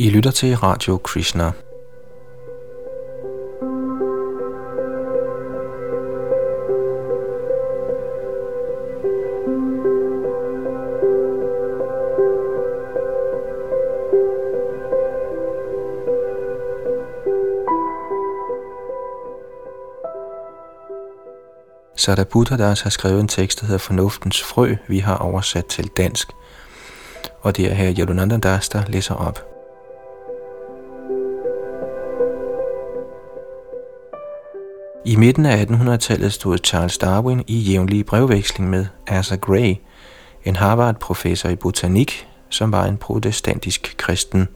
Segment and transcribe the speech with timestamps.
[0.00, 1.52] I lytter til Radio Krishna.
[21.96, 26.28] Sada Buddhadas har skrevet en tekst, der hedder Fornuftens frø, vi har oversat til dansk.
[27.40, 29.59] Og det er her Yadunanda Das, der læser op.
[35.04, 39.74] I midten af 1800-tallet stod Charles Darwin i jævnlig brevveksling med Asa Gray,
[40.44, 44.48] en Harvard-professor i botanik, som var en protestantisk kristen.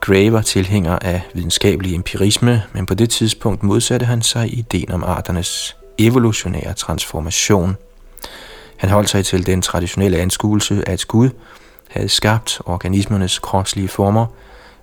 [0.00, 5.04] Gray var tilhænger af videnskabelig empirisme, men på det tidspunkt modsatte han sig ideen om
[5.04, 7.76] arternes evolutionære transformation.
[8.76, 11.30] Han holdt sig til den traditionelle anskuelse, at Gud
[11.90, 14.26] havde skabt organismernes kropslige former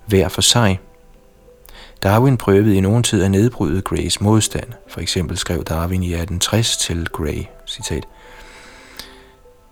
[0.06, 0.80] hver for sig.
[2.04, 4.68] Darwin prøvede i nogen tid at nedbryde Grays modstand.
[4.88, 8.04] For eksempel skrev Darwin i 1860 til Gray, citat,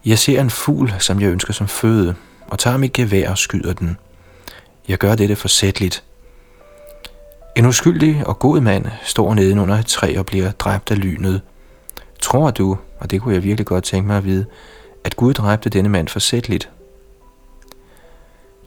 [0.06, 2.16] Jeg ser en fugl, som jeg ønsker som føde,
[2.48, 3.98] og tager mit gevær og skyder den.
[4.88, 6.04] Jeg gør dette forsætligt.
[7.56, 11.42] En uskyldig og god mand står nedenunder et træ og bliver dræbt af lynet.
[12.22, 14.46] Tror du, og det kunne jeg virkelig godt tænke mig at vide,
[15.04, 16.70] at Gud dræbte denne mand forsætligt?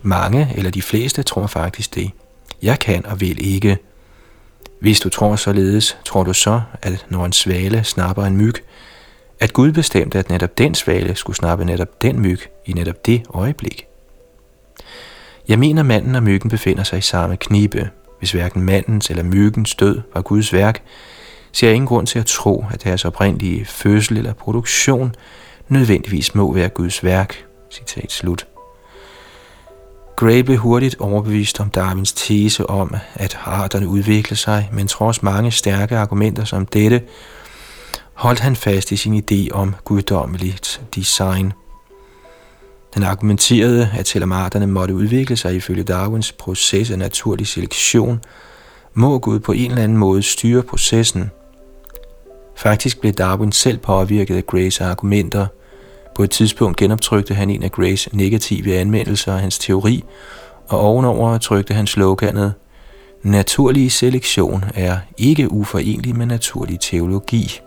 [0.03, 2.11] Mange, eller de fleste, tror faktisk det.
[2.65, 3.79] Jeg kan og vil ikke.
[4.81, 8.55] Hvis du tror således, tror du så, at når en svale snapper en myg,
[9.41, 13.23] at Gud bestemte, at netop den svale skulle snappe netop den myg i netop det
[13.35, 13.87] øjeblik.
[15.48, 19.75] Jeg mener, manden og myggen befinder sig i samme knibe, hvis hverken mandens eller myggens
[19.75, 20.83] død var Guds værk,
[21.53, 25.15] ser jeg ingen grund til at tro, at deres oprindelige fødsel eller produktion
[25.69, 27.45] nødvendigvis må være Guds værk.
[27.70, 28.47] Citat slut.
[30.17, 35.51] Gray blev hurtigt overbevist om Darwins tese om, at arterne udvikler sig, men trods mange
[35.51, 37.03] stærke argumenter som dette,
[38.12, 41.52] holdt han fast i sin idé om guddommeligt design.
[42.95, 48.20] Han argumenterede, at selvom arterne måtte udvikle sig ifølge Darwins proces af naturlig selektion,
[48.95, 51.31] må Gud på en eller anden måde styre processen.
[52.57, 55.46] Faktisk blev Darwin selv påvirket af Grays argumenter.
[56.14, 60.05] På et tidspunkt genoptrykte han en af Grays negative anmeldelser af hans teori,
[60.69, 62.55] og ovenover trykte han sloganet
[63.23, 67.61] Naturlig selektion er ikke uforenelig med naturlig teologi.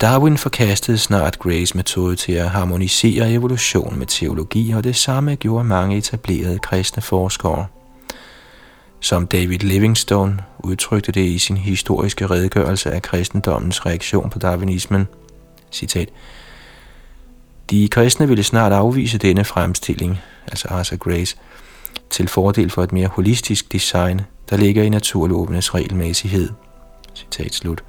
[0.00, 5.64] Darwin forkastede snart Grays metode til at harmonisere evolution med teologi, og det samme gjorde
[5.64, 7.66] mange etablerede kristne forskere.
[9.00, 15.08] Som David Livingstone udtrykte det i sin historiske redegørelse af kristendommens reaktion på darwinismen.
[15.72, 16.08] Citat.
[17.70, 21.36] De kristne ville snart afvise denne fremstilling, altså Arthur Grace,
[22.10, 24.20] til fordel for et mere holistisk design,
[24.50, 26.50] der ligger i naturlovenes regelmæssighed.
[27.14, 27.84] Citat slut.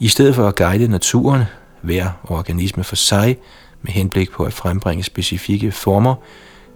[0.00, 1.42] I stedet for at guide naturen,
[1.82, 3.38] hver organisme for sig,
[3.82, 6.14] med henblik på at frembringe specifikke former,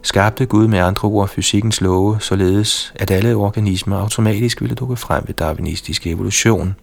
[0.07, 5.25] skabte Gud med andre ord fysikkens love, således at alle organismer automatisk ville dukke frem
[5.27, 6.77] ved darwinistisk evolution.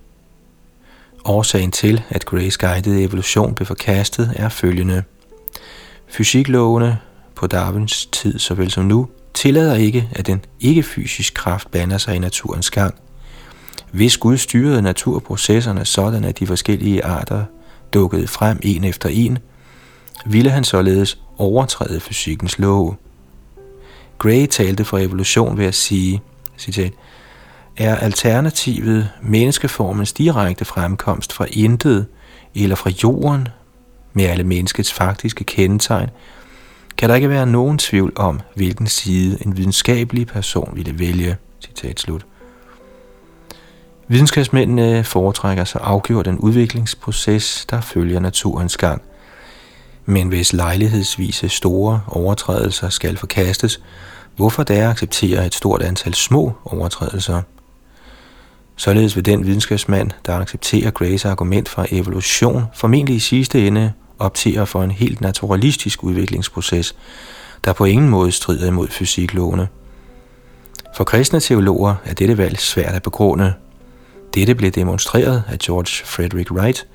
[1.26, 5.04] Årsagen til, at Grace guidede evolution blev forkastet, er følgende.
[6.08, 6.98] Fysiklovene
[7.36, 12.20] på Darwins tid såvel som nu tillader ikke, at den ikke-fysisk kraft banner sig i
[12.20, 12.96] naturens gang.
[13.92, 17.46] Hvis Gud styrede naturprocesserne sådan, at de forskellige arter
[17.94, 19.38] dukkede frem en efter en,
[20.26, 22.96] ville han således overtræde fysikkens love.
[24.18, 26.22] Gray talte for evolution ved at sige,
[26.58, 26.94] citat,
[27.78, 32.06] er alternativet menneskeformens direkte fremkomst fra intet
[32.56, 33.48] eller fra jorden
[34.14, 36.10] med alle menneskets faktiske kendetegn,
[36.98, 41.38] kan der ikke være nogen tvivl om, hvilken side en videnskabelig person ville vælge.
[41.66, 42.26] Citat slut.
[44.08, 49.02] Videnskabsmændene foretrækker så afgjort en udviklingsproces, der følger naturens gang.
[50.06, 53.80] Men hvis lejlighedsvise store overtrædelser skal forkastes,
[54.36, 57.42] hvorfor der acceptere et stort antal små overtrædelser?
[58.76, 64.68] Således vil den videnskabsmand, der accepterer Grays argument for evolution, formentlig i sidste ende optere
[64.68, 66.96] for en helt naturalistisk udviklingsproces,
[67.66, 69.68] der på ingen måde strider imod fysiklovene.
[70.96, 73.54] For kristne teologer er dette valg svært at begrunde,
[74.34, 76.88] dette blev demonstreret af George Frederick Wright,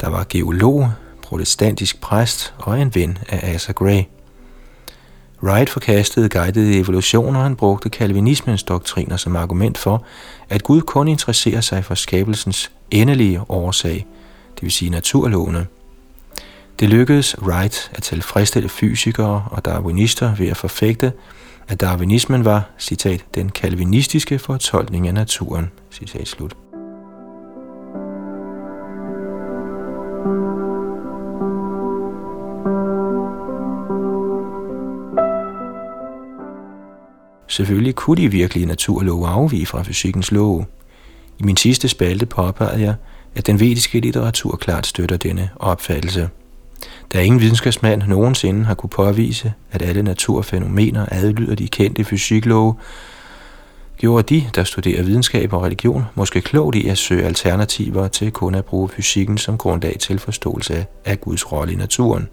[0.00, 0.90] der var geolog,
[1.34, 4.02] protestantisk præst og en ven af Asa Gray.
[5.42, 10.04] Wright forkastede guidede evolution, og han brugte kalvinismens doktriner som argument for,
[10.48, 14.06] at Gud kun interesserer sig for skabelsens endelige årsag,
[14.54, 15.66] det vil sige naturlovene.
[16.80, 21.12] Det lykkedes Wright at tilfredsstille fysikere og darwinister ved at forfægte,
[21.68, 26.63] at darwinismen var, citat, den kalvinistiske fortolkning af naturen, citat slut.
[37.54, 40.66] Selvfølgelig kunne de virkelige naturlove afvige fra fysikkens love.
[41.38, 42.94] I min sidste spalte påpegede jeg,
[43.34, 46.28] at den vediske litteratur klart støtter denne opfattelse.
[47.12, 52.74] Der er ingen videnskabsmand nogensinde har kunne påvise, at alle naturfænomener adlyder de kendte fysiklove,
[53.96, 58.54] gjorde de, der studerer videnskab og religion, måske klogt i at søge alternativer til kun
[58.54, 62.28] at bruge fysikken som grundlag til forståelse af Guds rolle i naturen.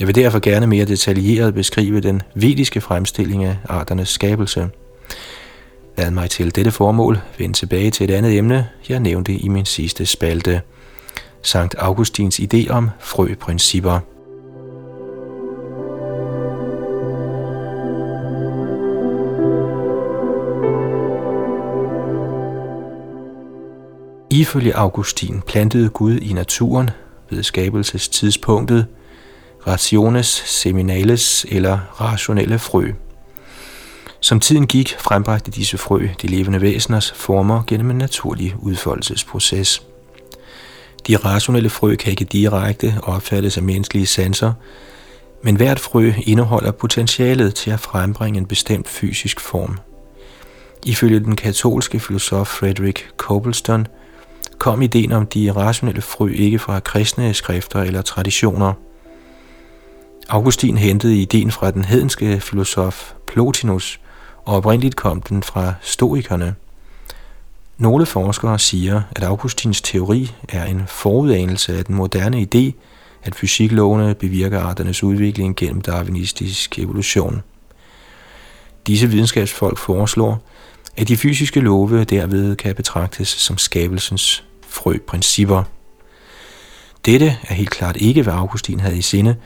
[0.00, 4.68] Jeg vil derfor gerne mere detaljeret beskrive den vediske fremstilling af arternes skabelse.
[5.98, 9.64] Lad mig til dette formål vende tilbage til et andet emne, jeg nævnte i min
[9.64, 10.60] sidste spalte.
[11.42, 14.00] Sankt Augustins idé om frøprincipper.
[24.30, 26.90] Ifølge Augustin plantede Gud i naturen
[27.30, 28.86] ved skabelsestidspunktet
[29.66, 32.92] rationes seminales eller rationelle frø.
[34.20, 39.82] Som tiden gik, frembragte disse frø de levende væseners former gennem en naturlig udfoldelsesproces.
[41.06, 44.52] De rationelle frø kan ikke direkte opfattes af menneskelige sanser,
[45.42, 49.78] men hvert frø indeholder potentialet til at frembringe en bestemt fysisk form.
[50.86, 53.86] Ifølge den katolske filosof Frederick Copleston
[54.58, 58.72] kom ideen om de rationelle frø ikke fra kristne skrifter eller traditioner–
[60.32, 64.00] Augustin hentede ideen fra den hedenske filosof Plotinus,
[64.44, 66.54] og oprindeligt kom den fra stoikerne.
[67.78, 72.72] Nogle forskere siger, at Augustins teori er en forudanelse af den moderne idé,
[73.22, 77.42] at fysiklovene bevirker arternes udvikling gennem darwinistisk evolution.
[78.86, 80.42] Disse videnskabsfolk foreslår,
[80.96, 85.62] at de fysiske love derved kan betragtes som skabelsens frøprincipper.
[87.04, 89.36] Dette er helt klart ikke, hvad Augustin havde i sinde,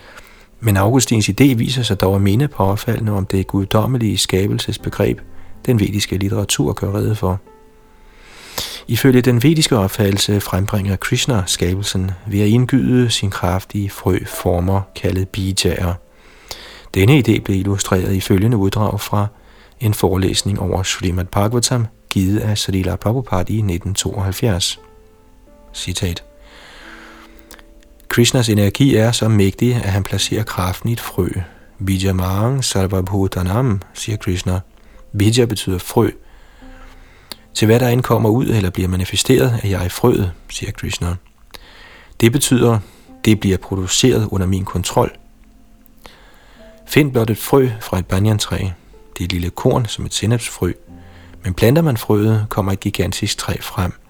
[0.66, 5.20] men Augustins idé viser sig dog at minde påfaldende om det guddommelige skabelsesbegreb,
[5.66, 7.40] den vediske litteratur gør rede for.
[8.88, 15.28] Ifølge den vediske opfattelse frembringer Krishna skabelsen ved at indgyde sin kraftige frø former kaldet
[15.28, 15.94] bijager.
[16.94, 19.26] Denne idé blev illustreret i følgende uddrag fra
[19.80, 24.80] en forelæsning over Srimad Bhagavatam, givet af Srila Prabhupada i 1972.
[25.74, 26.25] Citat.
[28.08, 31.28] Krishnas energi er så mægtig, at han placerer kraften i et frø.
[31.86, 34.60] Bijamang sarvabhutanam, siger Krishna.
[35.18, 36.10] Bija betyder frø.
[37.54, 41.14] Til hvad der end kommer ud eller bliver manifesteret, er jeg frøet, siger Krishna.
[42.20, 42.78] Det betyder,
[43.24, 45.16] det bliver produceret under min kontrol.
[46.86, 48.58] Find blot et frø fra et banjantræ.
[48.58, 50.72] Det er et lille korn som et sennepsfrø.
[51.44, 53.92] Men planter man frøet, kommer et gigantisk træ frem–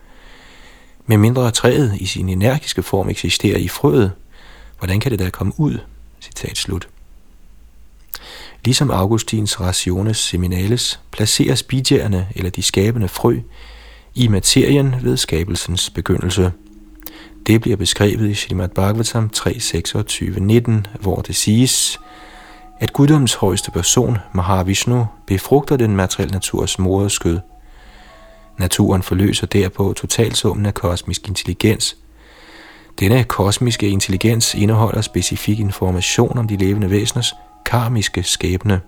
[1.07, 4.13] med mindre træet i sin energiske form eksisterer i frøet,
[4.79, 5.79] hvordan kan det da komme ud?
[6.21, 6.89] Citat slut.
[8.65, 13.39] Ligesom Augustins Rationes Seminales placeres bidjerne eller de skabende frø
[14.15, 16.53] i materien ved skabelsens begyndelse.
[17.47, 22.01] Det bliver beskrevet i Srimad Bhagavatam 3.26.19, hvor det siges,
[22.81, 27.39] at guddommens højeste person, Mahavishnu, befrugter den materielle naturs moderskød–
[28.59, 31.97] Naturen forløser derpå totalsummen af kosmisk intelligens.
[33.01, 37.35] Denne kosmiske intelligens indeholder specifik information om de levende væseners
[37.67, 38.81] karmiske skæbne.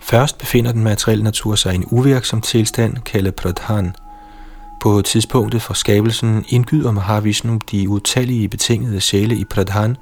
[0.00, 3.96] Først befinder den materielle natur sig i en uvirksom tilstand, kaldet pradhan.
[4.82, 9.96] På tidspunktet for skabelsen indgyder Mahavishnu de utallige betingede sjæle i pradhan,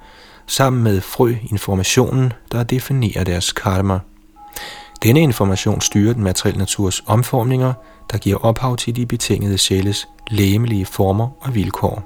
[0.46, 3.98] sammen med frø informationen, der definerer deres karma.
[5.02, 7.72] Denne information styrer den materielle naturs omformninger,
[8.12, 12.02] der giver ophav til de betingede sjæles læmelige former og vilkår.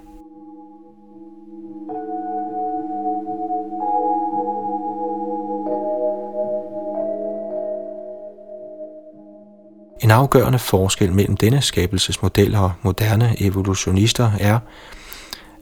[10.02, 14.58] En afgørende forskel mellem denne skabelsesmodel og moderne evolutionister er,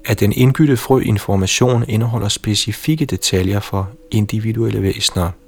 [0.04, 5.30] at den indgytte frøinformation indeholder specifikke detaljer for individuelle væsener–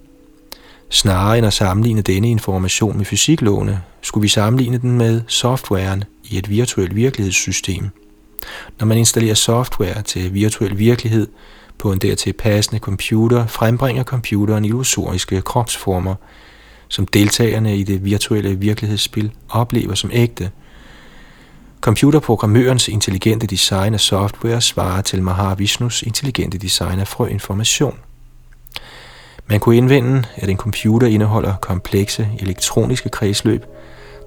[0.95, 6.39] Snarere end at sammenligne denne information med fysiklovene, skulle vi sammenligne den med softwaren i
[6.39, 7.89] et virtuelt virkelighedssystem.
[8.79, 11.29] Når man installerer software til virtuel virkelighed,
[11.79, 16.15] På en dertil passende computer frembringer computeren illusoriske kropsformer,
[16.89, 20.51] som deltagerne i det virtuelle virkelighedsspil oplever som ægte.
[21.81, 27.99] Computerprogrammørens intelligente design af software svarer til Mahavishnus intelligente design af frøinformation.
[29.47, 33.65] Man kunne indvende, at en computer indeholder komplekse elektroniske kredsløb,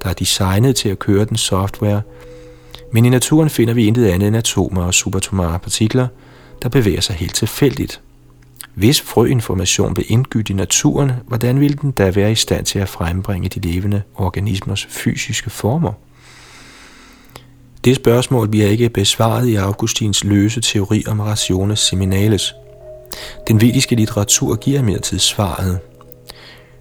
[0.04, 2.02] der er designet til at køre den software,
[2.92, 6.08] men i naturen finder vi intet andet end atomer og subatomare partikler,
[6.64, 8.02] der bevæger sig helt tilfældigt.
[8.74, 12.90] Hvis frøinformation blev indgydt i naturen, hvordan ville den da være i stand til at
[12.90, 15.92] frembringe de levende organismers fysiske former?
[17.86, 22.54] Det spørgsmål bliver ikke besvaret i Augustins løse teori om rationes seminales.
[23.48, 25.80] Den vediske litteratur giver imidlertid svaret.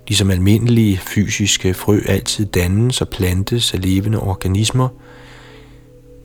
[0.09, 4.88] Ligesom almindelige fysiske frø altid dannes og plantes af levende organismer,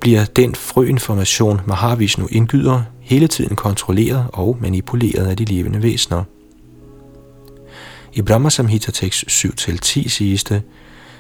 [0.01, 6.23] bliver den frøinformation, Mahavishnu indgyder, hele tiden kontrolleret og manipuleret af de levende væsener.
[8.13, 10.61] I Brahma Samhita tekst 7-10 siges det,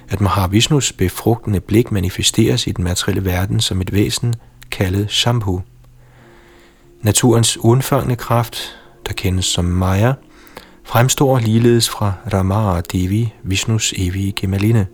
[0.09, 4.35] at Mahavishnus befrugtende blik manifesteres i den materielle verden som et væsen
[4.71, 5.61] kaldet Shambhu.
[7.01, 10.13] Naturens undfangende kraft, der kendes som Maya,
[10.83, 14.87] fremstår ligeledes fra Rama Devi, Vishnus evige gemaline.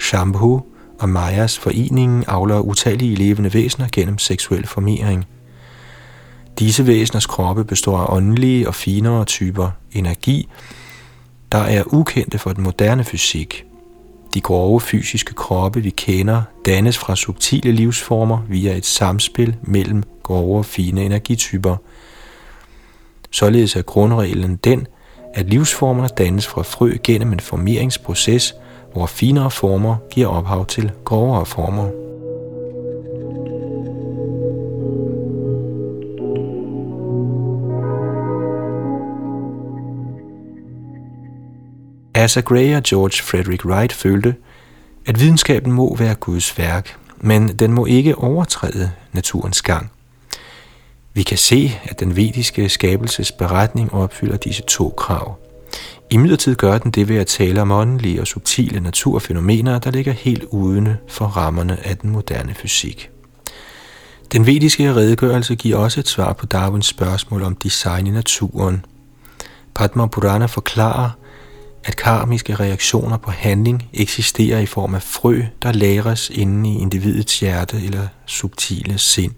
[0.00, 0.62] Shambhu
[0.98, 5.24] og Mayas foreningen afler utallige levende væsener gennem seksuel formering.
[6.58, 10.48] Disse væseners kroppe består af åndelige og finere typer energi,
[11.52, 13.64] der er ukendte for den moderne fysik.
[14.34, 20.58] De grove fysiske kroppe, vi kender, dannes fra subtile livsformer via et samspil mellem grove
[20.58, 21.76] og fine energityper.
[23.30, 24.86] Således er grundreglen den,
[25.34, 28.54] at livsformerne dannes fra frø gennem en formeringsproces,
[28.92, 31.88] hvor finere former giver ophav til grovere former.
[42.14, 44.34] Asa Gray og George Frederick Wright følte,
[45.06, 49.90] at videnskaben må være Guds værk, men den må ikke overtræde naturens gang.
[51.18, 55.38] Vi kan se, at den vediske skabelsesberetning opfylder disse to krav.
[56.10, 60.12] I midlertid gør den det ved at tale om åndelige og subtile naturfænomener, der ligger
[60.12, 63.10] helt uden for rammerne af den moderne fysik.
[64.32, 68.84] Den vediske redegørelse giver også et svar på Darwins spørgsmål om design i naturen.
[69.74, 71.10] Padma Purana forklarer,
[71.84, 77.40] at karmiske reaktioner på handling eksisterer i form af frø, der lagres inde i individets
[77.40, 79.32] hjerte eller subtile sind.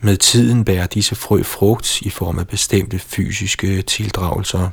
[0.00, 4.70] Med tiden bærer disse frø frugt i form af bestemte fysiske tildragelser.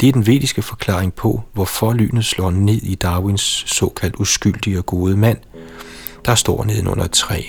[0.00, 4.86] Det er den vediske forklaring på, hvorfor lynet slår ned i Darwins såkaldt uskyldige og
[4.86, 5.38] gode mand,
[6.24, 7.42] der står nedenunder et træ.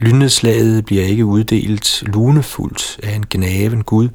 [0.00, 4.08] Lynnedslaget bliver ikke uddelt lunefuldt af en gnaven Gud,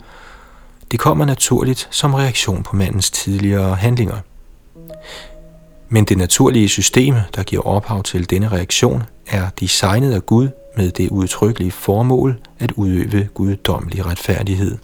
[0.91, 4.17] det kommer naturligt som reaktion på mandens tidligere handlinger.
[5.89, 10.91] Men det naturlige system, der giver ophav til denne reaktion, er designet af Gud med
[10.91, 14.77] det udtrykkelige formål at udøve guddommelig retfærdighed.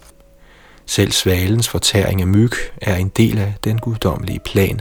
[0.86, 4.80] Selv svalens fortæring af myg er en del af den guddommelige plan.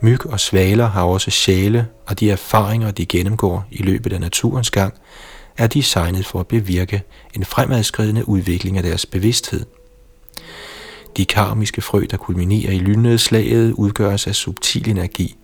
[0.00, 4.70] Myg og svaler har også sjæle, og de erfaringer, de gennemgår i løbet af naturens
[4.70, 4.94] gang,
[5.58, 7.02] er designet for at bevirke
[7.34, 9.66] en fremadskridende udvikling af deres bevidsthed.
[11.16, 15.36] De karmiske frø, der kulminerer i lynnedslaget, udgøres af subtil energi.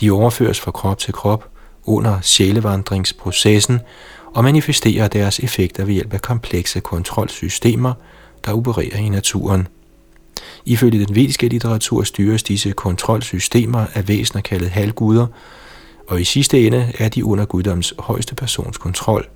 [0.00, 1.53] De overføres fra krop til krop
[1.86, 3.80] under sjælevandringsprocessen
[4.34, 7.92] og manifesterer deres effekter ved hjælp af komplekse kontrolsystemer,
[8.44, 9.68] der opererer i naturen.
[10.64, 15.26] Ifølge den vediske litteratur styres disse kontrolsystemer af væsener kaldet halvguder,
[16.08, 19.28] og i sidste ende er de under guddoms højeste persons kontrol.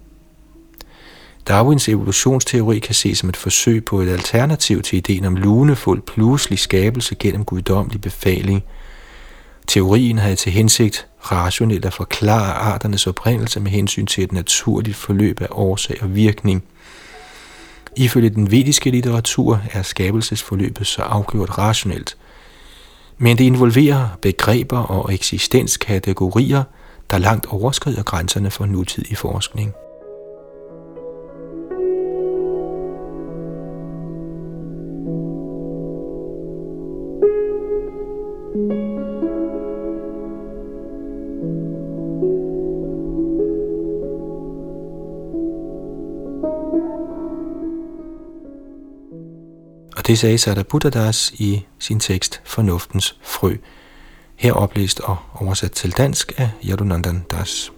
[1.49, 6.59] Darwins evolutionsteori kan ses som et forsøg på et alternativ til ideen om lunefuld pludselig
[6.59, 8.64] skabelse gennem guddommelig befaling.
[9.68, 15.40] Teorien havde til hensigt rationelt at forklare arternes oprindelse med hensyn til et naturligt forløb
[15.40, 16.64] af årsag og virkning.
[17.96, 22.16] Ifølge den vediske litteratur er skabelsesforløbet så afgjort rationelt,
[23.18, 26.62] men det involverer begreber og eksistenskategorier,
[27.10, 29.75] der langt overskrider grænserne for nutidig forskning.
[50.09, 53.57] Det sagde Sada Buddhadas i sin tekst Fornuftens frø,
[54.37, 57.73] her oplæst og oversat til dansk af Yadunandan Das.